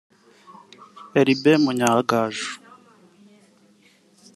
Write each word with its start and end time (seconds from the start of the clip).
Herbert 1.13 1.61
Munyangaju 1.65 2.47